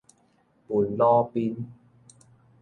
[0.67, 1.67] 文魯彬